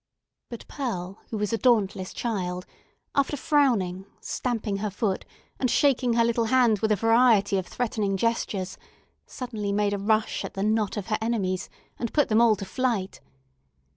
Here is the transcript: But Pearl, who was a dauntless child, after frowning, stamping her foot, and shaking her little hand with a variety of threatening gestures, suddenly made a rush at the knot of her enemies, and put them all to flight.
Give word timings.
But 0.49 0.67
Pearl, 0.67 1.19
who 1.29 1.37
was 1.37 1.53
a 1.53 1.59
dauntless 1.59 2.11
child, 2.11 2.65
after 3.13 3.37
frowning, 3.37 4.07
stamping 4.19 4.77
her 4.77 4.89
foot, 4.89 5.25
and 5.59 5.69
shaking 5.69 6.13
her 6.13 6.23
little 6.25 6.45
hand 6.45 6.79
with 6.79 6.91
a 6.91 6.95
variety 6.95 7.55
of 7.59 7.67
threatening 7.67 8.17
gestures, 8.17 8.79
suddenly 9.27 9.71
made 9.71 9.93
a 9.93 9.99
rush 9.99 10.43
at 10.43 10.55
the 10.55 10.63
knot 10.63 10.97
of 10.97 11.05
her 11.09 11.19
enemies, 11.21 11.69
and 11.99 12.13
put 12.15 12.29
them 12.29 12.41
all 12.41 12.55
to 12.55 12.65
flight. 12.65 13.21